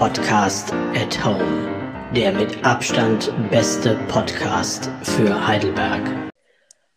Podcast 0.00 0.72
at 0.72 1.22
Home. 1.22 2.10
Der 2.16 2.32
mit 2.32 2.64
Abstand 2.64 3.30
beste 3.50 3.96
Podcast 4.08 4.88
für 5.02 5.46
Heidelberg. 5.46 6.32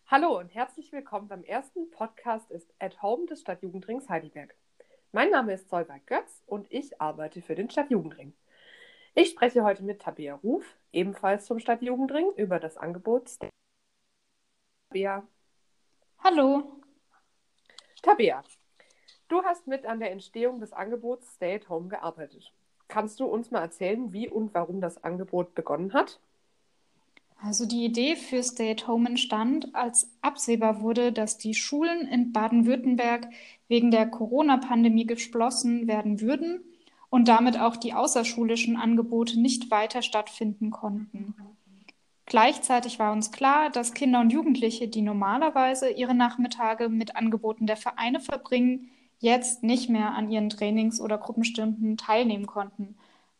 Hallo 0.06 0.38
und 0.38 0.54
herzlich 0.54 0.90
willkommen 0.90 1.28
beim 1.28 1.44
ersten 1.44 1.90
Podcast 1.90 2.50
ist 2.50 2.72
at 2.78 3.02
Home 3.02 3.26
des 3.26 3.42
Stadtjugendrings 3.42 4.08
Heidelberg. 4.08 4.54
Mein 5.12 5.28
Name 5.28 5.52
ist 5.52 5.68
Solveig 5.68 6.06
Götz 6.06 6.42
und 6.46 6.66
ich 6.72 6.98
arbeite 6.98 7.42
für 7.42 7.54
den 7.54 7.68
Stadtjugendring. 7.68 8.32
Ich 9.14 9.28
spreche 9.28 9.64
heute 9.64 9.82
mit 9.82 10.00
Tabea 10.00 10.36
Ruf, 10.36 10.64
ebenfalls 10.90 11.46
vom 11.46 11.58
Stadtjugendring, 11.58 12.32
über 12.36 12.58
das 12.58 12.78
Angebot. 12.78 13.32
Tabea. 14.88 15.28
Hallo. 16.20 16.80
Tabea, 18.00 18.42
du 19.28 19.42
hast 19.42 19.66
mit 19.66 19.84
an 19.84 20.00
der 20.00 20.10
Entstehung 20.10 20.58
des 20.58 20.72
Angebots 20.72 21.34
Stay 21.34 21.56
at 21.56 21.68
Home 21.68 21.88
gearbeitet. 21.88 22.50
Kannst 22.94 23.18
du 23.18 23.24
uns 23.24 23.50
mal 23.50 23.58
erzählen, 23.58 24.12
wie 24.12 24.28
und 24.28 24.54
warum 24.54 24.80
das 24.80 25.02
Angebot 25.02 25.56
begonnen 25.56 25.94
hat? 25.94 26.20
Also 27.42 27.66
die 27.66 27.84
Idee 27.84 28.14
für 28.14 28.40
Stay 28.40 28.70
at 28.70 28.86
Home 28.86 29.08
entstand, 29.08 29.74
als 29.74 30.08
absehbar 30.22 30.80
wurde, 30.80 31.10
dass 31.10 31.36
die 31.36 31.54
Schulen 31.54 32.06
in 32.06 32.30
Baden-Württemberg 32.30 33.26
wegen 33.66 33.90
der 33.90 34.06
Corona-Pandemie 34.06 35.08
geschlossen 35.08 35.88
werden 35.88 36.20
würden 36.20 36.60
und 37.10 37.26
damit 37.26 37.58
auch 37.58 37.74
die 37.74 37.94
außerschulischen 37.94 38.76
Angebote 38.76 39.40
nicht 39.40 39.72
weiter 39.72 40.00
stattfinden 40.00 40.70
konnten. 40.70 41.34
Gleichzeitig 42.26 43.00
war 43.00 43.10
uns 43.10 43.32
klar, 43.32 43.70
dass 43.70 43.92
Kinder 43.92 44.20
und 44.20 44.32
Jugendliche, 44.32 44.86
die 44.86 45.02
normalerweise 45.02 45.90
ihre 45.90 46.14
Nachmittage 46.14 46.88
mit 46.88 47.16
Angeboten 47.16 47.66
der 47.66 47.76
Vereine 47.76 48.20
verbringen, 48.20 48.88
jetzt 49.24 49.64
nicht 49.64 49.90
mehr 49.90 50.14
an 50.14 50.30
ihren 50.30 50.50
Trainings 50.50 51.00
oder 51.00 51.18
Gruppenstunden 51.18 51.96
teilnehmen 51.96 52.46
konnten, 52.46 52.96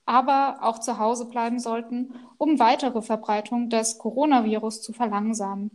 aber 0.06 0.58
auch 0.62 0.80
zu 0.80 0.98
Hause 0.98 1.26
bleiben 1.26 1.58
sollten, 1.58 2.14
um 2.38 2.58
weitere 2.58 3.00
Verbreitung 3.02 3.70
des 3.70 3.98
Coronavirus 3.98 4.82
zu 4.82 4.92
verlangsamen. 4.92 5.70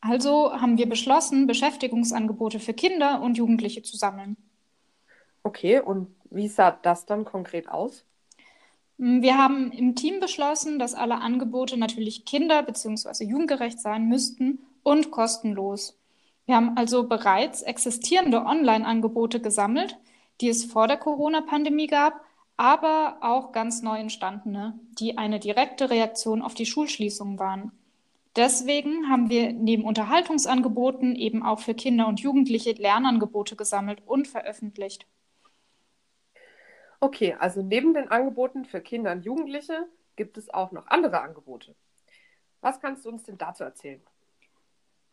Also 0.00 0.52
haben 0.52 0.78
wir 0.78 0.88
beschlossen, 0.88 1.46
Beschäftigungsangebote 1.46 2.58
für 2.58 2.74
Kinder 2.74 3.22
und 3.22 3.38
Jugendliche 3.38 3.82
zu 3.82 3.96
sammeln. 3.96 4.36
Okay, 5.44 5.80
und 5.80 6.08
wie 6.30 6.48
sah 6.48 6.72
das 6.72 7.06
dann 7.06 7.24
konkret 7.24 7.68
aus? 7.68 8.04
Wir 8.96 9.36
haben 9.36 9.72
im 9.72 9.94
Team 9.94 10.20
beschlossen, 10.20 10.78
dass 10.78 10.94
alle 10.94 11.16
Angebote 11.20 11.76
natürlich 11.76 12.24
kinder- 12.24 12.62
bzw. 12.62 13.24
jugendgerecht 13.24 13.80
sein 13.80 14.08
müssten 14.08 14.60
und 14.82 15.10
kostenlos. 15.10 15.98
Wir 16.46 16.56
haben 16.56 16.76
also 16.76 17.08
bereits 17.08 17.62
existierende 17.62 18.44
Online-Angebote 18.44 19.40
gesammelt, 19.40 19.96
die 20.40 20.48
es 20.48 20.64
vor 20.64 20.88
der 20.88 20.96
Corona-Pandemie 20.96 21.86
gab, 21.86 22.20
aber 22.56 23.18
auch 23.20 23.52
ganz 23.52 23.82
neu 23.82 23.98
entstandene, 23.98 24.78
die 24.98 25.18
eine 25.18 25.38
direkte 25.38 25.90
Reaktion 25.90 26.42
auf 26.42 26.54
die 26.54 26.66
Schulschließungen 26.66 27.38
waren. 27.38 27.72
Deswegen 28.34 29.10
haben 29.10 29.28
wir 29.28 29.52
neben 29.52 29.84
Unterhaltungsangeboten 29.84 31.16
eben 31.16 31.42
auch 31.42 31.60
für 31.60 31.74
Kinder 31.74 32.08
und 32.08 32.20
Jugendliche 32.20 32.72
Lernangebote 32.72 33.56
gesammelt 33.56 34.02
und 34.06 34.26
veröffentlicht. 34.26 35.06
Okay, 36.98 37.34
also 37.38 37.62
neben 37.62 37.94
den 37.94 38.10
Angeboten 38.10 38.64
für 38.64 38.80
Kinder 38.80 39.12
und 39.12 39.24
Jugendliche 39.24 39.86
gibt 40.16 40.38
es 40.38 40.52
auch 40.52 40.72
noch 40.72 40.86
andere 40.86 41.20
Angebote. 41.20 41.74
Was 42.60 42.80
kannst 42.80 43.04
du 43.04 43.10
uns 43.10 43.24
denn 43.24 43.36
dazu 43.38 43.64
erzählen? 43.64 44.00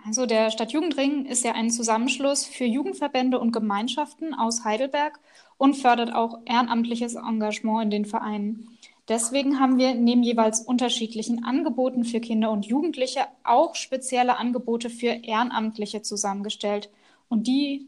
Also 0.06 0.26
der 0.26 0.50
Stadtjugendring 0.50 1.26
ist 1.26 1.44
ja 1.44 1.52
ein 1.54 1.70
Zusammenschluss 1.70 2.46
für 2.46 2.64
Jugendverbände 2.64 3.40
und 3.40 3.52
Gemeinschaften 3.52 4.34
aus 4.34 4.64
Heidelberg 4.64 5.20
und 5.58 5.76
fördert 5.76 6.14
auch 6.14 6.40
ehrenamtliches 6.46 7.16
Engagement 7.16 7.86
in 7.86 7.90
den 7.92 8.06
Vereinen. 8.06 8.78
Deswegen 9.10 9.60
haben 9.60 9.78
wir 9.78 9.96
neben 9.96 10.24
jeweils 10.24 10.62
unterschiedlichen 10.62 11.44
Angeboten 11.44 12.06
für 12.06 12.20
Kinder 12.20 12.52
und 12.52 12.66
Jugendliche 12.66 13.22
auch 13.44 13.76
spezielle 13.76 14.38
Angebote 14.38 14.90
für 14.90 15.08
Ehrenamtliche 15.08 16.02
zusammengestellt. 16.02 16.90
Und 17.28 17.48
die 17.48 17.88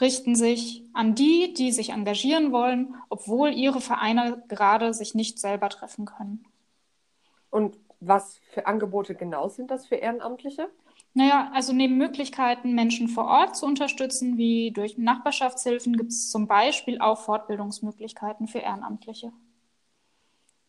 richten 0.00 0.34
sich 0.34 0.82
an 0.94 1.14
die, 1.14 1.52
die 1.52 1.72
sich 1.72 1.90
engagieren 1.90 2.52
wollen, 2.52 2.94
obwohl 3.10 3.52
ihre 3.52 3.80
Vereine 3.80 4.42
gerade 4.48 4.94
sich 4.94 5.14
nicht 5.14 5.38
selber 5.38 5.68
treffen 5.68 6.06
können. 6.06 6.44
Und 7.50 7.76
was 8.00 8.40
für 8.50 8.66
Angebote 8.66 9.14
genau 9.14 9.48
sind 9.48 9.70
das 9.70 9.86
für 9.86 9.96
Ehrenamtliche? 9.96 10.70
Naja, 11.12 11.50
also 11.52 11.72
neben 11.72 11.96
Möglichkeiten, 11.96 12.74
Menschen 12.74 13.08
vor 13.08 13.24
Ort 13.24 13.56
zu 13.56 13.66
unterstützen, 13.66 14.36
wie 14.36 14.70
durch 14.70 14.96
Nachbarschaftshilfen, 14.96 15.96
gibt 15.96 16.12
es 16.12 16.30
zum 16.30 16.46
Beispiel 16.46 17.00
auch 17.00 17.18
Fortbildungsmöglichkeiten 17.18 18.46
für 18.46 18.58
Ehrenamtliche. 18.58 19.32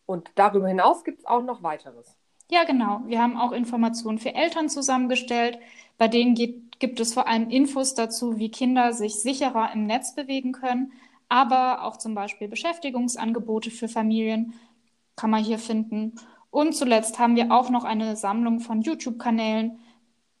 Und 0.04 0.30
darüber 0.34 0.68
hinaus 0.68 1.04
gibt 1.04 1.20
es 1.20 1.26
auch 1.26 1.42
noch 1.42 1.62
weiteres. 1.62 2.16
Ja, 2.50 2.64
genau. 2.64 3.02
Wir 3.06 3.22
haben 3.22 3.38
auch 3.38 3.52
Informationen 3.52 4.18
für 4.18 4.34
Eltern 4.34 4.68
zusammengestellt. 4.68 5.58
Bei 5.96 6.08
denen 6.08 6.34
geht, 6.34 6.80
gibt 6.80 6.98
es 7.00 7.14
vor 7.14 7.28
allem 7.28 7.48
Infos 7.48 7.94
dazu, 7.94 8.38
wie 8.38 8.50
Kinder 8.50 8.92
sich 8.92 9.14
sicherer 9.14 9.72
im 9.72 9.86
Netz 9.86 10.14
bewegen 10.14 10.52
können, 10.52 10.92
aber 11.28 11.84
auch 11.84 11.96
zum 11.96 12.14
Beispiel 12.14 12.48
Beschäftigungsangebote 12.48 13.70
für 13.70 13.88
Familien 13.88 14.54
kann 15.16 15.30
man 15.30 15.42
hier 15.42 15.58
finden. 15.58 16.16
Und 16.50 16.74
zuletzt 16.74 17.18
haben 17.18 17.36
wir 17.36 17.52
auch 17.52 17.70
noch 17.70 17.84
eine 17.84 18.16
Sammlung 18.16 18.60
von 18.60 18.82
YouTube-Kanälen, 18.82 19.78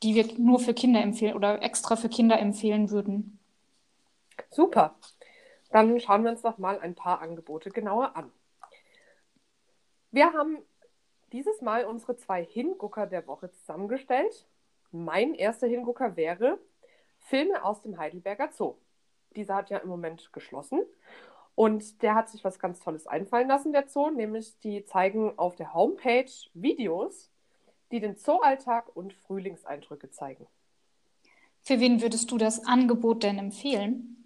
die 0.02 0.14
wir 0.14 0.26
nur 0.38 0.58
für 0.58 0.74
Kinder 0.74 1.00
empfehlen 1.00 1.34
oder 1.34 1.62
extra 1.62 1.96
für 1.96 2.08
Kinder 2.08 2.38
empfehlen 2.38 2.90
würden. 2.90 3.38
Super. 4.50 4.96
Dann 5.70 5.98
schauen 6.00 6.24
wir 6.24 6.30
uns 6.30 6.42
doch 6.42 6.58
mal 6.58 6.78
ein 6.80 6.94
paar 6.94 7.20
Angebote 7.20 7.70
genauer 7.70 8.14
an. 8.16 8.30
Wir 10.10 10.32
haben 10.32 10.58
dieses 11.32 11.62
Mal 11.62 11.86
unsere 11.86 12.16
zwei 12.16 12.44
Hingucker 12.44 13.06
der 13.06 13.26
Woche 13.26 13.50
zusammengestellt. 13.50 14.46
Mein 14.90 15.34
erster 15.34 15.66
Hingucker 15.66 16.16
wäre 16.16 16.58
Filme 17.18 17.64
aus 17.64 17.80
dem 17.80 17.96
Heidelberger 17.98 18.50
Zoo. 18.52 18.74
Dieser 19.34 19.54
hat 19.54 19.70
ja 19.70 19.78
im 19.78 19.88
Moment 19.88 20.32
geschlossen 20.34 20.82
und 21.54 22.02
der 22.02 22.14
hat 22.14 22.28
sich 22.28 22.44
was 22.44 22.58
ganz 22.58 22.80
Tolles 22.80 23.06
einfallen 23.06 23.48
lassen, 23.48 23.72
der 23.72 23.88
Zoo, 23.88 24.10
nämlich 24.10 24.58
die 24.60 24.84
zeigen 24.84 25.38
auf 25.38 25.56
der 25.56 25.72
Homepage 25.72 26.30
Videos 26.52 27.31
die 27.92 28.00
den 28.00 28.16
Zooalltag 28.16 28.94
und 28.96 29.12
Frühlingseindrücke 29.12 30.10
zeigen. 30.10 30.46
Für 31.60 31.78
wen 31.78 32.02
würdest 32.02 32.30
du 32.30 32.38
das 32.38 32.66
Angebot 32.66 33.22
denn 33.22 33.38
empfehlen? 33.38 34.16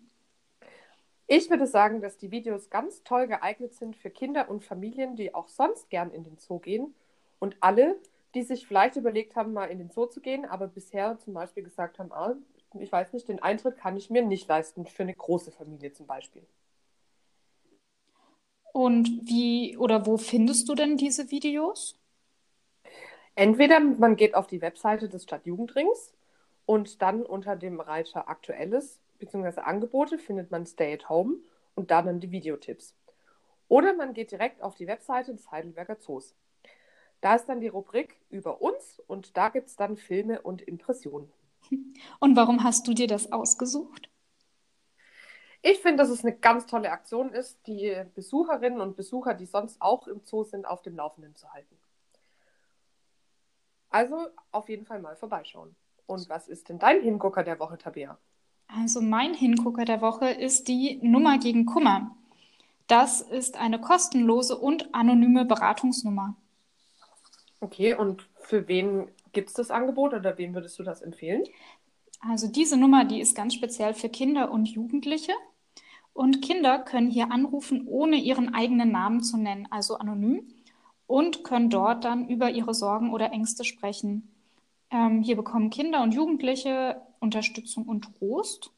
Ich 1.27 1.51
würde 1.51 1.67
sagen, 1.67 2.01
dass 2.01 2.17
die 2.17 2.31
Videos 2.31 2.71
ganz 2.71 3.03
toll 3.03 3.27
geeignet 3.27 3.75
sind 3.75 3.97
für 3.97 4.11
Kinder 4.11 4.49
und 4.49 4.65
Familien, 4.65 5.17
die 5.17 5.35
auch 5.35 5.49
sonst 5.49 5.91
gern 5.91 6.13
in 6.13 6.23
den 6.23 6.39
Zoo 6.39 6.61
gehen 6.61 6.95
und 7.41 7.57
alle, 7.61 7.97
die 8.35 8.43
sich 8.43 8.67
vielleicht 8.67 8.97
überlegt 8.97 9.35
haben, 9.35 9.53
mal 9.53 9.67
in 9.67 9.79
den 9.79 9.91
Zoo 9.91 10.07
zu 10.07 10.21
gehen, 10.21 10.45
aber 10.45 10.69
bisher 10.69 11.19
zum 11.19 11.35
Beispiel 11.35 11.65
gesagt 11.65 11.99
haben, 11.99 12.13
ah, 12.13 12.37
ich 12.79 12.93
weiß 12.93 13.13
nicht, 13.13 13.29
den 13.29 13.43
Eintritt 13.43 13.77
kann 13.77 13.97
ich 13.97 14.09
mir 14.09 14.23
nicht 14.23 14.47
leisten, 14.49 14.87
für 14.87 15.03
eine 15.03 15.15
große 15.15 15.51
Familie 15.51 15.93
zum 15.93 16.07
Beispiel. 16.07 16.47
Und 18.73 19.09
wie 19.23 19.77
oder 19.79 20.07
wo 20.07 20.19
findest 20.19 20.69
du 20.69 20.75
denn 20.75 20.97
diese 20.97 21.31
Videos? 21.31 21.99
Entweder 23.37 23.81
man 23.81 24.17
geht 24.17 24.35
auf 24.35 24.47
die 24.47 24.63
Webseite 24.63 25.11
des 25.11 25.25
Stadtjugendrings 25.25 26.15
und 26.65 27.03
dann 27.03 27.23
unter 27.23 27.55
dem 27.55 27.81
Reiter 27.81 28.29
Aktuelles 28.29 28.99
bzw. 29.19 29.61
Angebote 29.61 30.19
findet 30.19 30.51
man 30.51 30.65
Stay 30.67 30.95
at 30.95 31.09
Home 31.11 31.37
und 31.75 31.91
da 31.91 32.01
dann 32.01 32.19
die 32.19 32.31
Videotipps. 32.31 32.97
Oder 33.69 33.95
man 33.95 34.15
geht 34.15 34.31
direkt 34.31 34.63
auf 34.63 34.75
die 34.75 34.87
Webseite 34.87 35.33
des 35.33 35.51
Heidelberger 35.51 35.99
Zoos. 35.99 36.35
Da 37.21 37.35
ist 37.35 37.47
dann 37.47 37.61
die 37.61 37.69
Rubrik 37.69 38.17
über 38.31 38.63
uns 38.63 39.03
und 39.07 39.37
da 39.37 39.51
gibt 39.51 39.69
es 39.69 39.77
dann 39.77 39.99
Filme 39.99 40.41
und 40.41 40.63
Impressionen. 40.63 41.31
Und 42.21 42.37
warum 42.37 42.65
hast 42.65 42.89
du 42.89 42.95
dir 42.95 43.07
das 43.07 43.33
ausgesucht? 43.33 44.09
Ich 45.61 45.81
finde, 45.81 45.99
dass 45.99 46.11
es 46.11 46.25
eine 46.25 46.37
ganz 46.37 46.67
tolle 46.67 46.91
Aktion 46.91 47.33
ist, 47.33 47.67
die 47.67 48.03
Besucherinnen 48.15 48.81
und 48.81 48.97
Besucher, 48.97 49.35
die 49.35 49.47
sonst 49.47 49.83
auch 49.83 50.07
im 50.07 50.21
Zoo 50.25 50.45
sind, 50.45 50.65
auf 50.65 50.81
dem 50.81 50.97
Laufenden 50.97 51.35
zu 51.35 51.53
halten. 51.53 51.77
Also 53.91 54.27
auf 54.53 54.69
jeden 54.69 54.85
Fall 54.85 55.01
mal 55.01 55.17
vorbeischauen. 55.17 55.75
Und 56.07 56.29
was 56.29 56.49
ist 56.49 56.69
denn 56.69 56.79
dein 56.79 57.03
Hingucker 57.03 57.43
der 57.43 57.59
Woche, 57.59 57.79
Tabea? 57.79 58.19
Also 58.69 59.01
mein 59.01 59.35
Hingucker 59.35 59.85
der 59.85 60.01
Woche 60.01 60.29
ist 60.31 60.69
die 60.69 60.99
Nummer 61.03 61.39
gegen 61.39 61.67
Kummer. 61.67 62.17
Das 62.87 63.21
ist 63.21 63.57
eine 63.57 63.81
kostenlose 63.81 64.57
und 64.57 64.95
anonyme 64.95 65.45
Beratungsnummer. 65.45 66.37
Okay, 67.61 67.95
und 67.95 68.29
für 68.41 68.69
wen 68.69 69.09
gibt 69.33 69.49
es 69.49 69.55
das 69.55 69.71
Angebot 69.71 70.15
oder 70.15 70.39
wem 70.39 70.55
würdest 70.55 70.79
du 70.79 70.83
das 70.83 71.03
empfehlen? 71.03 71.45
Also 72.21 72.49
diese 72.49 72.77
Nummer, 72.77 73.05
die 73.05 73.21
ist 73.21 73.35
ganz 73.35 73.55
speziell 73.55 73.95
für 73.95 74.09
Kinder 74.09 74.51
und 74.51 74.69
Jugendliche. 74.69 75.33
Und 76.13 76.41
Kinder 76.43 76.79
können 76.79 77.11
hier 77.11 77.31
anrufen, 77.31 77.87
ohne 77.87 78.17
ihren 78.17 78.55
eigenen 78.55 78.91
Namen 78.91 79.23
zu 79.23 79.37
nennen, 79.37 79.69
also 79.71 79.97
anonym 79.97 80.49
und 81.07 81.45
können 81.45 81.71
dort 81.71 82.05
dann 82.05 82.29
über 82.29 82.51
ihre 82.51 82.75
Sorgen 82.75 83.13
oder 83.13 83.33
Ängste 83.33 83.65
sprechen. 83.65 84.35
Ähm, 84.91 85.23
hier 85.23 85.37
bekommen 85.37 85.71
Kinder 85.71 86.03
und 86.03 86.15
Jugendliche 86.15 87.01
Unterstützung 87.21 87.87
und 87.87 88.17
Trost. 88.19 88.71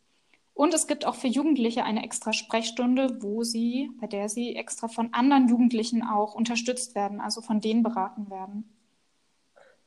Und 0.54 0.74
es 0.74 0.86
gibt 0.88 1.06
auch 1.06 1.14
für 1.14 1.28
Jugendliche 1.28 1.84
eine 1.84 2.02
extra 2.02 2.32
Sprechstunde, 2.32 3.22
wo 3.22 3.44
sie, 3.44 3.90
bei 4.00 4.08
der 4.08 4.28
sie 4.28 4.56
extra 4.56 4.88
von 4.88 5.14
anderen 5.14 5.48
Jugendlichen 5.48 6.02
auch 6.02 6.34
unterstützt 6.34 6.94
werden, 6.94 7.20
also 7.20 7.40
von 7.40 7.60
denen 7.60 7.82
beraten 7.82 8.28
werden. 8.28 8.68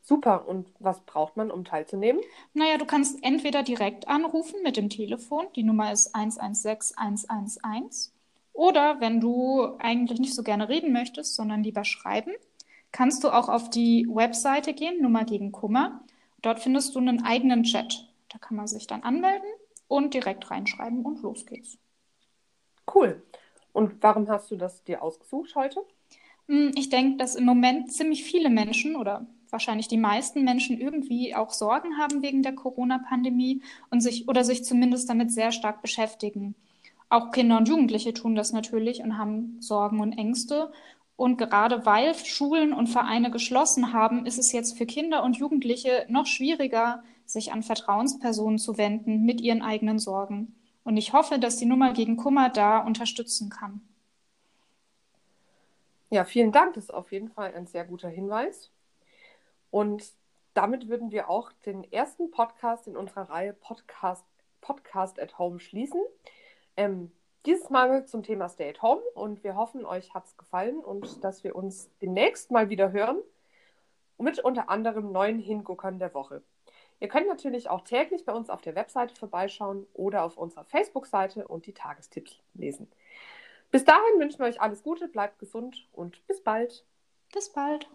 Super. 0.02 0.48
Und 0.48 0.70
was 0.80 1.02
braucht 1.02 1.38
man, 1.38 1.52
um 1.52 1.66
teilzunehmen? 1.66 2.22
Naja, 2.54 2.78
du 2.78 2.86
kannst 2.86 3.24
entweder 3.24 3.64
direkt 3.64 4.08
anrufen 4.08 4.64
mit 4.64 4.78
dem 4.78 4.90
Telefon, 4.90 5.46
die 5.56 5.64
Nummer 5.64 5.92
ist 5.92 6.16
116 6.16 6.98
111, 6.98 8.12
oder 8.62 9.02
wenn 9.02 9.20
du 9.20 9.76
eigentlich 9.80 10.20
nicht 10.20 10.36
so 10.36 10.44
gerne 10.44 10.70
reden 10.70 10.94
möchtest, 10.94 11.36
sondern 11.36 11.64
lieber 11.64 11.84
schreiben, 11.84 12.32
kannst 12.92 13.24
du 13.24 13.30
auch 13.30 13.50
auf 13.50 13.72
die 13.72 14.06
Webseite 14.08 14.76
gehen, 14.76 15.02
Nummer 15.02 15.26
gegen 15.26 15.52
Kummer. 15.52 16.04
Dort 16.44 16.60
findest 16.60 16.94
du 16.94 17.00
einen 17.00 17.24
eigenen 17.24 17.64
Chat. 17.64 18.08
Da 18.30 18.38
kann 18.38 18.56
man 18.56 18.68
sich 18.68 18.86
dann 18.86 19.02
anmelden 19.02 19.50
und 19.88 20.14
direkt 20.14 20.52
reinschreiben 20.52 21.04
und 21.04 21.24
los 21.24 21.48
geht's. 21.48 21.80
Cool. 22.94 23.24
Und 23.74 23.96
warum 24.04 24.30
hast 24.30 24.52
du 24.52 24.58
das 24.58 24.84
dir 24.84 25.02
ausgesucht 25.02 25.56
heute? 25.56 25.84
Hm, 26.48 26.72
ich 26.76 26.90
denke, 26.90 27.18
dass 27.18 27.34
im 27.34 27.46
Moment 27.46 27.92
ziemlich 27.92 28.24
viele 28.24 28.52
Menschen 28.52 28.96
oder 28.96 29.26
wahrscheinlich 29.50 29.88
die 29.88 29.98
meisten 29.98 30.44
Menschen 30.44 30.80
irgendwie 30.80 31.34
auch 31.34 31.50
Sorgen 31.50 31.98
haben 31.98 32.22
wegen 32.22 32.44
der 32.44 32.54
Corona-Pandemie 32.54 33.64
und 33.90 34.02
sich 34.02 34.28
oder 34.28 34.44
sich 34.44 34.64
zumindest 34.64 35.10
damit 35.10 35.32
sehr 35.32 35.52
stark 35.52 35.82
beschäftigen. 35.82 36.54
Auch 37.12 37.32
Kinder 37.32 37.58
und 37.58 37.68
Jugendliche 37.68 38.14
tun 38.14 38.36
das 38.36 38.54
natürlich 38.54 39.02
und 39.02 39.18
haben 39.18 39.58
Sorgen 39.60 40.00
und 40.00 40.14
Ängste. 40.14 40.72
Und 41.18 41.36
gerade 41.36 41.86
weil 41.86 42.16
Schulen 42.16 42.72
und 42.72 42.88
Vereine 42.88 43.30
geschlossen 43.32 43.92
haben, 43.92 44.26
ist 44.26 44.40
es 44.40 44.54
jetzt 44.54 44.78
für 44.78 44.86
Kinder 44.86 45.22
und 45.22 45.36
Jugendliche 45.36 46.06
noch 46.08 46.26
schwieriger, 46.26 47.04
sich 47.26 47.52
an 47.52 47.64
Vertrauenspersonen 47.64 48.60
zu 48.60 48.78
wenden 48.78 49.26
mit 49.26 49.42
ihren 49.42 49.62
eigenen 49.62 50.00
Sorgen. 50.00 50.56
Und 50.86 50.96
ich 50.96 51.12
hoffe, 51.12 51.38
dass 51.38 51.58
die 51.58 51.66
Nummer 51.66 51.92
gegen 51.92 52.16
Kummer 52.16 52.48
da 52.48 52.80
unterstützen 52.80 53.50
kann. 53.50 53.82
Ja, 56.12 56.24
vielen 56.24 56.54
Dank. 56.54 56.76
Das 56.76 56.86
ist 56.86 56.94
auf 56.94 57.12
jeden 57.12 57.30
Fall 57.30 57.54
ein 57.54 57.68
sehr 57.68 57.84
guter 57.84 58.08
Hinweis. 58.08 58.72
Und 59.70 60.06
damit 60.54 60.88
würden 60.88 61.12
wir 61.12 61.30
auch 61.30 61.52
den 61.66 61.84
ersten 61.92 62.32
Podcast 62.32 62.88
in 62.88 62.96
unserer 62.96 63.30
Reihe 63.30 63.52
Podcast, 63.52 64.24
Podcast 64.62 65.20
at 65.20 65.38
Home 65.38 65.60
schließen. 65.60 66.00
Ähm, 66.78 67.12
dieses 67.46 67.70
Mal 67.70 68.06
zum 68.06 68.24
Thema 68.24 68.50
Stay 68.50 68.70
at 68.70 68.82
Home 68.82 69.02
und 69.16 69.44
wir 69.44 69.56
hoffen, 69.56 69.86
euch 69.86 70.14
hat 70.14 70.26
es 70.26 70.38
gefallen 70.38 70.80
und 70.80 71.24
dass 71.24 71.44
wir 71.44 71.56
uns 71.56 71.90
demnächst 72.02 72.52
mal 72.52 72.70
wieder 72.70 72.92
hören 72.92 73.18
mit 74.18 74.40
unter 74.40 74.70
anderem 74.70 75.12
neuen 75.12 75.40
Hinguckern 75.40 75.98
der 75.98 76.14
Woche. 76.14 76.44
Ihr 77.00 77.08
könnt 77.08 77.28
natürlich 77.28 77.70
auch 77.70 77.82
täglich 77.82 78.26
bei 78.26 78.34
uns 78.34 78.52
auf 78.52 78.62
der 78.62 78.76
Webseite 78.76 79.16
vorbeischauen 79.16 79.88
oder 79.94 80.24
auf 80.24 80.38
unserer 80.38 80.64
Facebook-Seite 80.66 81.48
und 81.48 81.66
die 81.66 81.74
Tagestipps 81.74 82.40
lesen. 82.54 82.88
Bis 83.72 83.86
dahin 83.86 84.20
wünschen 84.20 84.40
wir 84.40 84.46
euch 84.46 84.62
alles 84.62 84.84
Gute, 84.84 85.08
bleibt 85.08 85.40
gesund 85.40 85.88
und 85.94 86.26
bis 86.28 86.42
bald. 86.42 86.86
Bis 87.34 87.50
bald. 87.50 87.90